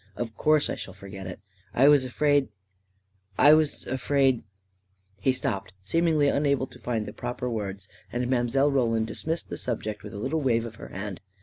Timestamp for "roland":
8.71-9.05